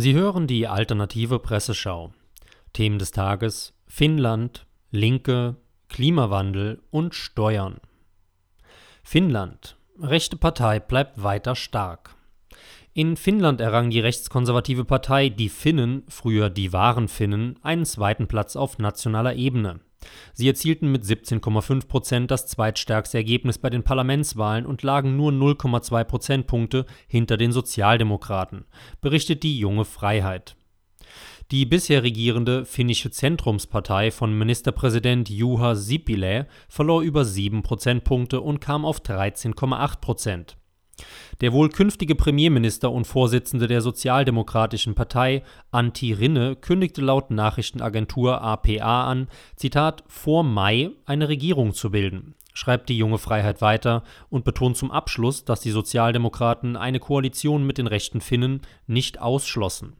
Sie 0.00 0.14
hören 0.14 0.46
die 0.46 0.68
alternative 0.68 1.40
Presseschau. 1.40 2.12
Themen 2.72 3.00
des 3.00 3.10
Tages 3.10 3.74
Finnland, 3.88 4.64
Linke, 4.92 5.56
Klimawandel 5.88 6.80
und 6.92 7.16
Steuern. 7.16 7.78
Finnland. 9.02 9.76
Rechte 10.00 10.36
Partei 10.36 10.78
bleibt 10.78 11.20
weiter 11.24 11.56
stark. 11.56 12.14
In 12.94 13.16
Finnland 13.16 13.60
errang 13.60 13.90
die 13.90 13.98
rechtskonservative 13.98 14.84
Partei 14.84 15.30
Die 15.30 15.48
Finnen, 15.48 16.04
früher 16.06 16.48
die 16.48 16.72
wahren 16.72 17.08
Finnen, 17.08 17.58
einen 17.64 17.84
zweiten 17.84 18.28
Platz 18.28 18.54
auf 18.54 18.78
nationaler 18.78 19.34
Ebene. 19.34 19.80
Sie 20.32 20.46
erzielten 20.46 20.92
mit 20.92 21.04
17,5 21.04 21.88
Prozent 21.88 22.30
das 22.30 22.46
zweitstärkste 22.46 23.18
Ergebnis 23.18 23.58
bei 23.58 23.70
den 23.70 23.82
Parlamentswahlen 23.82 24.66
und 24.66 24.82
lagen 24.82 25.16
nur 25.16 25.32
0,2 25.32 26.04
Prozentpunkte 26.04 26.86
hinter 27.06 27.36
den 27.36 27.52
Sozialdemokraten, 27.52 28.64
berichtet 29.00 29.42
die 29.42 29.58
Junge 29.58 29.84
Freiheit. 29.84 30.56
Die 31.50 31.64
bisher 31.64 32.02
regierende 32.02 32.66
finnische 32.66 33.10
Zentrumspartei 33.10 34.10
von 34.10 34.36
Ministerpräsident 34.36 35.30
Juha 35.30 35.74
Sipilä 35.74 36.46
verlor 36.68 37.00
über 37.00 37.24
7 37.24 37.62
Prozentpunkte 37.62 38.42
und 38.42 38.60
kam 38.60 38.84
auf 38.84 39.00
13,8 39.00 40.00
Prozent. 40.00 40.58
Der 41.40 41.52
wohl 41.52 41.68
künftige 41.68 42.14
Premierminister 42.14 42.90
und 42.90 43.06
Vorsitzende 43.06 43.68
der 43.68 43.80
Sozialdemokratischen 43.80 44.94
Partei, 44.94 45.42
Antti 45.70 46.12
Rinne, 46.12 46.56
kündigte 46.56 47.00
laut 47.00 47.30
Nachrichtenagentur 47.30 48.42
APA 48.42 49.08
an, 49.08 49.28
Zitat, 49.56 50.02
vor 50.08 50.42
Mai 50.42 50.90
eine 51.06 51.28
Regierung 51.28 51.74
zu 51.74 51.90
bilden, 51.90 52.34
schreibt 52.54 52.88
die 52.88 52.98
junge 52.98 53.18
Freiheit 53.18 53.60
weiter 53.60 54.02
und 54.30 54.44
betont 54.44 54.76
zum 54.76 54.90
Abschluss, 54.90 55.44
dass 55.44 55.60
die 55.60 55.70
Sozialdemokraten 55.70 56.76
eine 56.76 56.98
Koalition 56.98 57.66
mit 57.66 57.78
den 57.78 57.86
rechten 57.86 58.20
Finnen 58.20 58.62
nicht 58.86 59.20
ausschlossen. 59.20 59.94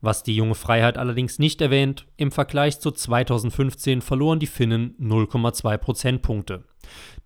Was 0.00 0.22
die 0.22 0.36
junge 0.36 0.54
Freiheit 0.54 0.96
allerdings 0.96 1.38
nicht 1.38 1.60
erwähnt, 1.60 2.06
im 2.16 2.30
Vergleich 2.30 2.78
zu 2.78 2.92
2015 2.92 4.00
verloren 4.00 4.38
die 4.38 4.46
Finnen 4.46 4.94
0,2 5.00 5.76
Prozentpunkte. 5.76 6.64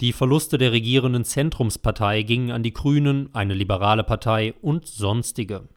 Die 0.01 0.13
Verluste 0.13 0.59
der 0.59 0.73
regierenden 0.73 1.25
Zentrumspartei 1.25 2.23
gingen 2.23 2.51
an 2.51 2.63
die 2.63 2.73
Grünen, 2.73 3.35
eine 3.35 3.55
liberale 3.55 4.05
Partei 4.05 4.55
und 4.63 4.87
sonstige. 4.87 5.69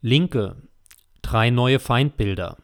Linke. 0.00 0.56
Drei 1.22 1.50
neue 1.50 1.78
Feindbilder. 1.78 2.56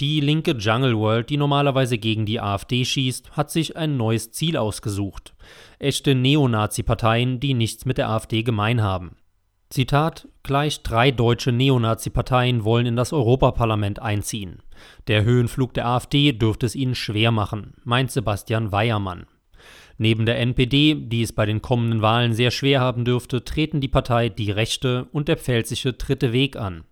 Die 0.00 0.20
linke 0.20 0.52
Jungle 0.52 0.96
World, 0.96 1.28
die 1.28 1.36
normalerweise 1.36 1.98
gegen 1.98 2.24
die 2.24 2.40
AfD 2.40 2.84
schießt, 2.84 3.32
hat 3.32 3.50
sich 3.50 3.76
ein 3.76 3.96
neues 3.96 4.30
Ziel 4.30 4.56
ausgesucht. 4.56 5.34
Echte 5.80 6.14
Neonazi-Parteien, 6.14 7.40
die 7.40 7.54
nichts 7.54 7.84
mit 7.84 7.98
der 7.98 8.08
AfD 8.08 8.44
gemein 8.44 8.80
haben. 8.80 9.16
Zitat: 9.70 10.26
Gleich 10.42 10.82
drei 10.82 11.10
deutsche 11.10 11.52
Neonazi-Parteien 11.52 12.64
wollen 12.64 12.86
in 12.86 12.96
das 12.96 13.12
Europaparlament 13.12 14.00
einziehen. 14.00 14.62
Der 15.08 15.24
Höhenflug 15.24 15.74
der 15.74 15.86
AfD 15.86 16.32
dürfte 16.32 16.64
es 16.64 16.74
ihnen 16.74 16.94
schwer 16.94 17.32
machen, 17.32 17.74
meint 17.84 18.10
Sebastian 18.10 18.72
Weiermann. 18.72 19.26
Neben 19.98 20.24
der 20.24 20.38
NPD, 20.38 20.94
die 20.94 21.22
es 21.22 21.32
bei 21.32 21.44
den 21.44 21.60
kommenden 21.60 22.00
Wahlen 22.00 22.32
sehr 22.32 22.50
schwer 22.50 22.80
haben 22.80 23.04
dürfte, 23.04 23.44
treten 23.44 23.80
die 23.82 23.88
Partei 23.88 24.30
Die 24.30 24.50
Rechte 24.50 25.06
und 25.12 25.28
der 25.28 25.36
Pfälzische 25.36 25.92
Dritte 25.92 26.32
Weg 26.32 26.56
an. 26.56 26.84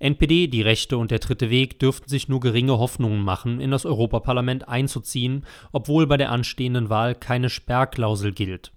NPD, 0.00 0.48
Die 0.48 0.62
Rechte 0.62 0.98
und 0.98 1.12
der 1.12 1.18
Dritte 1.20 1.50
Weg 1.50 1.78
dürften 1.78 2.08
sich 2.08 2.28
nur 2.28 2.40
geringe 2.40 2.78
Hoffnungen 2.78 3.22
machen, 3.22 3.60
in 3.60 3.70
das 3.70 3.86
Europaparlament 3.86 4.66
einzuziehen, 4.66 5.44
obwohl 5.70 6.06
bei 6.06 6.16
der 6.16 6.32
anstehenden 6.32 6.88
Wahl 6.88 7.14
keine 7.14 7.50
Sperrklausel 7.50 8.32
gilt. 8.32 8.72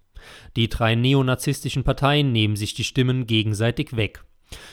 Die 0.56 0.70
drei 0.70 0.96
neonazistischen 0.96 1.84
Parteien 1.84 2.32
nehmen 2.32 2.56
sich 2.56 2.74
die 2.74 2.84
Stimmen 2.84 3.28
gegenseitig 3.28 3.96
weg. 3.96 4.24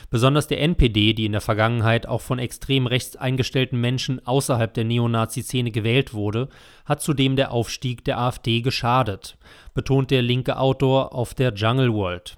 Besonders 0.09 0.47
der 0.47 0.61
NPD, 0.61 1.13
die 1.13 1.25
in 1.25 1.31
der 1.31 1.41
Vergangenheit 1.41 2.05
auch 2.05 2.21
von 2.21 2.39
extrem 2.39 2.87
rechts 2.87 3.15
eingestellten 3.15 3.79
Menschen 3.79 4.25
außerhalb 4.25 4.73
der 4.73 4.83
Neonazi-Szene 4.83 5.71
gewählt 5.71 6.13
wurde, 6.13 6.49
hat 6.85 7.01
zudem 7.01 7.35
der 7.35 7.51
Aufstieg 7.51 8.03
der 8.03 8.19
AfD 8.19 8.61
geschadet, 8.61 9.37
betont 9.73 10.11
der 10.11 10.21
linke 10.21 10.57
Autor 10.57 11.13
auf 11.13 11.33
der 11.33 11.53
Jungle 11.53 11.93
World. 11.93 12.37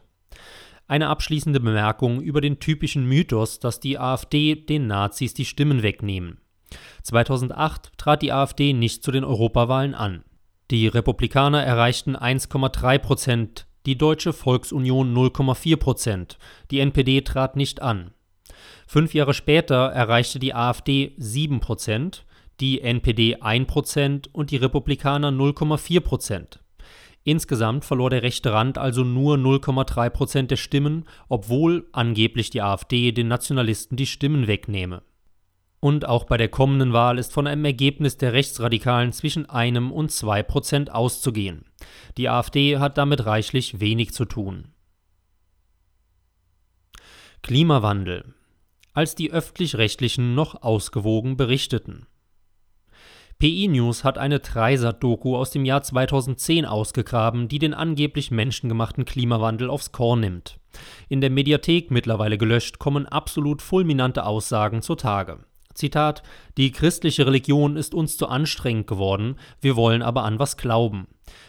Eine 0.88 1.08
abschließende 1.08 1.62
Bemerkung 1.62 2.22
über 2.22 2.42
den 2.42 2.60
typischen 2.60 3.06
Mythos, 3.06 3.60
dass 3.60 3.80
die 3.80 3.98
AfD 3.98 4.56
den 4.56 4.88
Nazis 4.88 5.34
die 5.34 5.46
Stimmen 5.46 5.84
wegnehmen. 5.84 6.40
2008 7.04 7.94
trat 7.98 8.22
die 8.22 8.34
AfD 8.34 8.74
nicht 8.74 9.04
zu 9.04 9.12
den 9.12 9.24
Europawahlen 9.24 9.96
an. 9.96 10.24
Die 10.72 10.88
Republikaner 10.88 11.62
erreichten 11.62 12.16
1,3 12.16 12.98
Prozent, 12.98 13.68
die 13.86 13.98
Deutsche 13.98 14.32
Volksunion 14.32 15.14
0,4 15.14 15.76
Prozent, 15.76 16.38
die 16.72 16.80
NPD 16.80 17.22
trat 17.24 17.58
nicht 17.58 17.82
an. 17.82 18.12
Fünf 18.88 19.14
Jahre 19.14 19.34
später 19.34 19.88
erreichte 19.88 20.40
die 20.40 20.54
AfD 20.56 21.14
7 21.18 21.60
Prozent, 21.60 22.26
die 22.62 22.80
NPD 22.80 23.42
1 23.42 23.68
Prozent 23.68 24.34
und 24.34 24.50
die 24.52 24.56
Republikaner 24.56 25.28
0,4 25.28 26.00
Prozent. 26.00 26.62
Insgesamt 27.26 27.84
verlor 27.84 28.10
der 28.10 28.24
rechte 28.24 28.54
Rand 28.54 28.78
also 28.78 29.04
nur 29.04 29.36
0,3 29.36 30.10
Prozent 30.10 30.52
der 30.52 30.56
Stimmen, 30.56 31.04
obwohl 31.28 31.86
angeblich 31.92 32.50
die 32.50 32.62
AfD 32.62 33.12
den 33.12 33.28
Nationalisten 33.28 33.98
die 33.98 34.08
Stimmen 34.08 34.48
wegnehme. 34.48 35.02
Und 35.82 36.08
auch 36.08 36.26
bei 36.26 36.38
der 36.38 36.48
kommenden 36.48 36.94
Wahl 36.94 37.18
ist 37.18 37.34
von 37.34 37.48
einem 37.48 37.66
Ergebnis 37.66 38.16
der 38.16 38.34
Rechtsradikalen 38.34 39.12
zwischen 39.14 39.50
einem 39.50 39.92
und 39.92 40.12
zwei 40.12 40.44
Prozent 40.44 40.92
auszugehen. 40.94 41.66
Die 42.18 42.30
AfD 42.30 42.78
hat 42.78 43.00
damit 43.00 43.26
reichlich 43.26 43.80
wenig 43.80 44.14
zu 44.14 44.26
tun. 44.26 44.68
Klimawandel. 47.42 48.36
Als 48.94 49.16
die 49.16 49.32
öffentlich-rechtlichen 49.32 50.36
noch 50.36 50.62
ausgewogen 50.62 51.36
berichteten. 51.36 52.06
PI 53.40 53.70
News 53.70 54.04
hat 54.04 54.20
eine 54.20 54.40
Dreisat-Doku 54.40 55.36
aus 55.36 55.50
dem 55.50 55.66
Jahr 55.66 55.82
2010 55.82 56.64
ausgegraben, 56.68 57.48
die 57.48 57.58
den 57.58 57.74
angeblich 57.74 58.30
menschengemachten 58.30 59.04
Klimawandel 59.04 59.72
aufs 59.72 59.92
Korn 59.92 60.20
nimmt. 60.20 60.60
In 61.10 61.22
der 61.22 61.32
Mediathek 61.32 61.90
mittlerweile 61.90 62.38
gelöscht 62.38 62.78
kommen 62.78 63.08
absolut 63.08 63.64
fulminante 63.64 64.28
Aussagen 64.28 64.84
zutage. 64.84 65.40
Zitat: 65.82 66.22
Die 66.58 66.72
christliche 66.72 67.26
Religion 67.26 67.76
ist 67.76 67.96
uns 67.96 68.16
zu 68.16 68.28
anstrengend 68.28 68.86
geworden, 68.86 69.38
wir 69.62 69.76
wollen 69.76 70.04
aber 70.04 70.24
an 70.24 70.38
was 70.38 70.56
glauben. 70.56 71.08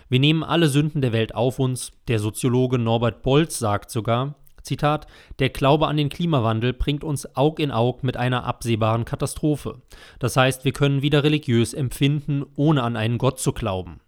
Wir 0.08 0.20
nehmen 0.20 0.42
alle 0.42 0.68
Sünden 0.68 1.02
der 1.02 1.12
Welt 1.12 1.34
auf 1.34 1.58
uns. 1.58 1.92
Der 2.08 2.18
Soziologe 2.18 2.78
Norbert 2.78 3.22
Bolz 3.22 3.58
sagt 3.58 3.90
sogar: 3.90 4.36
Zitat: 4.62 5.06
Der 5.38 5.50
Glaube 5.50 5.86
an 5.86 5.98
den 5.98 6.08
Klimawandel 6.08 6.72
bringt 6.72 7.04
uns 7.04 7.36
Aug 7.36 7.58
in 7.58 7.70
Aug 7.70 7.98
mit 8.02 8.16
einer 8.16 8.44
absehbaren 8.44 9.04
Katastrophe. 9.04 9.82
Das 10.18 10.34
heißt, 10.34 10.64
wir 10.64 10.72
können 10.72 11.02
wieder 11.02 11.24
religiös 11.24 11.74
empfinden, 11.74 12.42
ohne 12.56 12.82
an 12.84 12.96
einen 12.96 13.18
Gott 13.18 13.38
zu 13.38 13.52
glauben. 13.52 14.00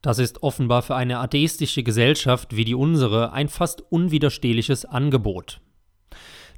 Das 0.00 0.18
ist 0.18 0.42
offenbar 0.42 0.80
für 0.80 0.96
eine 0.96 1.18
atheistische 1.18 1.82
Gesellschaft 1.82 2.56
wie 2.56 2.64
die 2.64 2.74
unsere 2.74 3.34
ein 3.34 3.48
fast 3.48 3.82
unwiderstehliches 3.92 4.86
Angebot. 4.86 5.60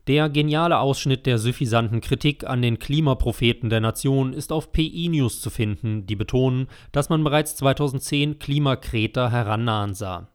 Der 0.08 0.30
geniale 0.30 0.78
Ausschnitt 0.78 1.26
der 1.26 1.36
suffisanten 1.36 2.00
Kritik 2.00 2.44
an 2.44 2.62
den 2.62 2.78
Klimapropheten 2.78 3.68
der 3.68 3.80
Nation 3.80 4.32
ist 4.32 4.52
auf 4.52 4.72
PI 4.72 5.10
News 5.10 5.42
zu 5.42 5.50
finden, 5.50 6.06
die 6.06 6.16
betonen, 6.16 6.68
dass 6.92 7.10
man 7.10 7.22
bereits 7.22 7.56
2010 7.56 8.38
Klimakreter 8.38 9.30
herannahen 9.30 9.92
sah. 9.92 10.28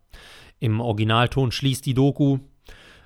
Im 0.59 0.79
Originalton 0.79 1.51
schließt 1.51 1.87
die 1.87 1.95
Doku 1.95 2.37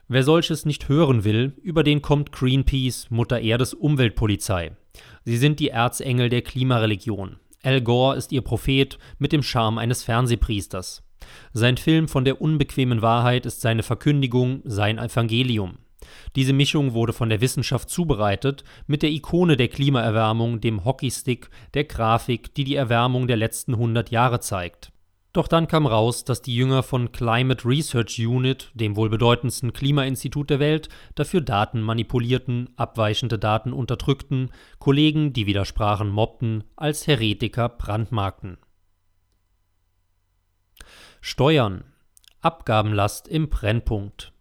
Wer 0.09 0.23
solches 0.23 0.65
nicht 0.65 0.89
hören 0.89 1.23
will, 1.23 1.53
über 1.63 1.83
den 1.83 2.01
kommt 2.01 2.33
Greenpeace, 2.33 3.09
Mutter 3.11 3.39
Erdes 3.39 3.73
Umweltpolizei. 3.73 4.75
Sie 5.23 5.37
sind 5.37 5.61
die 5.61 5.69
Erzengel 5.69 6.27
der 6.27 6.41
Klimareligion. 6.41 7.37
Al 7.63 7.79
Gore 7.79 8.17
ist 8.17 8.33
ihr 8.33 8.41
Prophet 8.41 8.99
mit 9.19 9.31
dem 9.31 9.41
Charme 9.41 9.77
eines 9.77 10.03
Fernsehpriesters. 10.03 11.01
Sein 11.53 11.77
Film 11.77 12.09
von 12.09 12.25
der 12.25 12.41
unbequemen 12.41 13.01
Wahrheit 13.01 13.45
ist 13.45 13.61
seine 13.61 13.83
Verkündigung, 13.83 14.61
sein 14.65 14.97
Evangelium. 14.97 15.77
Diese 16.35 16.53
Mischung 16.53 16.93
wurde 16.93 17.13
von 17.13 17.29
der 17.29 17.41
Wissenschaft 17.41 17.89
zubereitet, 17.89 18.63
mit 18.85 19.01
der 19.01 19.11
Ikone 19.11 19.57
der 19.57 19.67
Klimaerwärmung, 19.67 20.61
dem 20.61 20.85
Hockeystick, 20.85 21.49
der 21.73 21.85
Grafik, 21.85 22.53
die 22.55 22.63
die 22.63 22.75
Erwärmung 22.75 23.27
der 23.27 23.37
letzten 23.37 23.73
100 23.73 24.11
Jahre 24.11 24.39
zeigt. 24.39 24.91
Doch 25.37 25.47
dann 25.47 25.67
kam 25.67 25.85
raus, 25.85 26.23
dass 26.23 26.41
die 26.41 26.55
Jünger 26.55 26.81
von 26.81 27.11
Climate 27.11 27.63
Research 27.63 28.17
Unit, 28.25 28.71
dem 28.73 28.95
wohl 28.95 29.09
bedeutendsten 29.09 29.71
Klimainstitut 29.71 30.49
der 30.49 30.59
Welt, 30.59 30.89
dafür 31.13 31.41
Daten 31.41 31.81
manipulierten, 31.81 32.69
abweichende 32.75 33.37
Daten 33.37 33.71
unterdrückten, 33.71 34.49
Kollegen, 34.79 35.33
die 35.33 35.45
widersprachen, 35.45 36.09
mobbten, 36.09 36.63
als 36.75 37.05
Heretiker 37.05 37.69
brandmarkten. 37.69 38.57
Steuern. 41.21 41.83
Abgabenlast 42.41 43.27
im 43.27 43.49
Brennpunkt. 43.49 44.33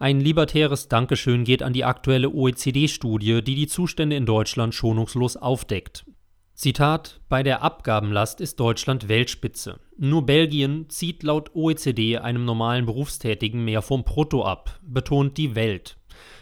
Ein 0.00 0.20
libertäres 0.20 0.86
Dankeschön 0.86 1.42
geht 1.42 1.60
an 1.60 1.72
die 1.72 1.84
aktuelle 1.84 2.30
OECD-Studie, 2.30 3.42
die 3.42 3.56
die 3.56 3.66
Zustände 3.66 4.14
in 4.14 4.26
Deutschland 4.26 4.72
schonungslos 4.72 5.36
aufdeckt. 5.36 6.04
Zitat: 6.54 7.20
Bei 7.28 7.42
der 7.42 7.62
Abgabenlast 7.62 8.40
ist 8.40 8.60
Deutschland 8.60 9.08
Weltspitze. 9.08 9.80
Nur 9.96 10.24
Belgien 10.24 10.88
zieht 10.88 11.24
laut 11.24 11.52
OECD 11.52 12.18
einem 12.18 12.44
normalen 12.44 12.86
Berufstätigen 12.86 13.64
mehr 13.64 13.82
vom 13.82 14.04
Brutto 14.04 14.44
ab, 14.44 14.78
betont 14.82 15.36
die 15.36 15.56
Welt. 15.56 15.98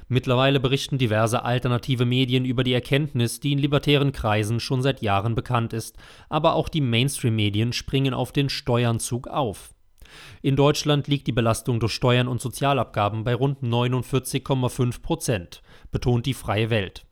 Mittlerweile 0.09 0.61
berichten 0.61 0.99
diverse 0.99 1.43
alternative 1.43 2.05
Medien 2.05 2.45
über 2.45 2.63
die 2.63 2.75
Erkenntnis, 2.75 3.41
die 3.41 3.53
in 3.53 3.59
libertären 3.59 4.13
Kreisen 4.13 4.61
schon 4.61 4.83
seit 4.83 5.01
Jahren 5.01 5.35
bekannt 5.35 5.73
ist, 5.73 5.97
aber 6.29 6.57
auch 6.57 6.69
die 6.69 6.83
Mainstream-Medien 6.83 7.73
springen 7.73 8.13
auf 8.13 8.33
den 8.33 8.51
Steuernzug 8.51 9.29
auf. 9.29 9.76
In 10.43 10.57
Deutschland 10.57 11.09
liegt 11.09 11.27
die 11.27 11.33
Belastung 11.33 11.81
durch 11.81 11.93
Steuern 11.93 12.29
und 12.29 12.41
Sozialabgaben 12.41 13.25
bei 13.25 13.35
rund 13.35 13.63
49,5 13.63 15.03
Prozent, 15.03 15.63
betont 15.91 16.27
die 16.27 16.35
Freie 16.35 16.71
Welt. 16.71 17.07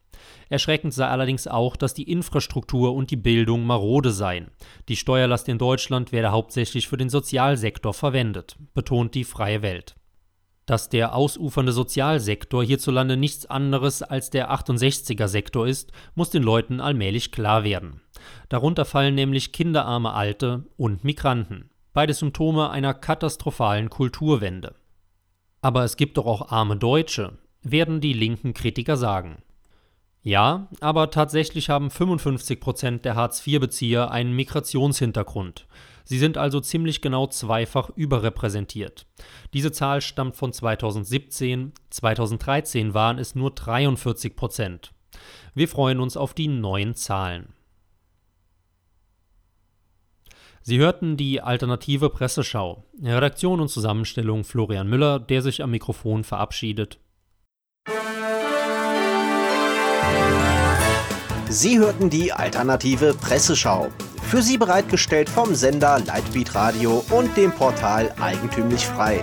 Erschreckend 0.49 0.94
sei 0.94 1.06
allerdings 1.06 1.46
auch, 1.46 1.76
dass 1.76 1.94
die 1.94 2.11
Infrastruktur 2.11 2.94
und 2.94 3.11
die 3.11 3.17
Bildung 3.17 3.64
marode 3.64 4.11
seien. 4.11 4.50
Die 4.88 4.96
Steuerlast 4.96 5.49
in 5.49 5.58
Deutschland 5.58 6.12
werde 6.12 6.32
hauptsächlich 6.32 6.88
für 6.88 6.96
den 6.96 7.08
Sozialsektor 7.08 7.94
verwendet, 7.94 8.56
betont 8.75 9.14
die 9.14 9.25
Freie 9.25 9.62
Welt. 9.62 9.96
Dass 10.67 10.88
der 10.88 11.14
ausufernde 11.14 11.73
Sozialsektor 11.73 12.64
hierzulande 12.64 13.19
nichts 13.19 13.44
anderes 13.44 14.02
als 14.02 14.31
der 14.31 14.50
68er 14.50 15.29
Sektor 15.29 15.67
ist, 15.67 15.93
muss 16.14 16.31
den 16.31 16.43
Leuten 16.43 16.81
allmählich 16.81 17.32
klar 17.32 17.64
werden. 17.64 18.00
Darunter 18.49 18.87
fallen 18.87 19.14
nämlich 19.14 19.52
kinderarme 19.52 20.14
Alte 20.14 20.64
und 20.76 21.05
Migranten. 21.05 21.69
Beide 21.94 22.12
Symptome 22.12 22.70
einer 22.70 22.93
katastrophalen 22.93 23.88
Kulturwende. 23.88 24.75
Aber 25.62 25.85
es 25.85 25.96
gibt 25.96 26.17
doch 26.17 26.26
auch 26.26 26.50
arme 26.50 26.76
Deutsche, 26.76 27.38
werden 27.62 28.00
die 28.00 28.12
linken 28.12 28.52
Kritiker 28.52 28.96
sagen. 28.96 29.43
Ja, 30.20 30.67
aber 30.81 31.11
tatsächlich 31.11 31.70
haben 31.70 31.91
55 31.91 32.61
Prozent 32.61 33.05
der 33.05 33.14
Hartz-IV-Bezieher 33.14 34.11
einen 34.11 34.35
Migrationshintergrund. 34.35 35.69
Sie 36.02 36.19
sind 36.19 36.37
also 36.37 36.58
ziemlich 36.58 37.00
genau 37.00 37.29
zweifach 37.29 37.91
überrepräsentiert. 37.91 39.06
Diese 39.52 39.70
Zahl 39.70 40.00
stammt 40.00 40.35
von 40.35 40.52
2017, 40.52 41.75
2013 41.91 42.93
waren 42.93 43.19
es 43.19 43.37
nur 43.37 43.52
43 43.52 44.35
Prozent. 44.35 44.93
Wir 45.55 45.69
freuen 45.69 46.00
uns 46.00 46.17
auf 46.17 46.35
die 46.35 46.49
neuen 46.49 46.96
Zahlen. 46.96 47.55
Sie 50.66 50.78
hörten 50.78 51.19
die 51.19 51.43
alternative 51.43 52.08
Presseschau. 52.08 52.84
Redaktion 53.02 53.61
und 53.61 53.69
Zusammenstellung 53.69 54.44
Florian 54.44 54.88
Müller, 54.88 55.19
der 55.20 55.43
sich 55.43 55.62
am 55.62 55.70
Mikrofon 55.72 56.25
verabschiedet. 56.25 56.99
Sie 61.50 61.78
hörten 61.78 62.08
die 62.08 62.32
alternative 62.32 63.12
Presseschau. 63.12 63.88
Für 64.22 64.40
Sie 64.40 64.56
bereitgestellt 64.56 65.28
vom 65.28 65.55
Sender 65.55 66.00
Lightbeat 66.00 66.55
Radio 66.55 67.05
und 67.10 67.37
dem 67.37 67.52
Portal 67.52 68.14
Eigentümlich 68.19 68.87
Frei. 68.87 69.22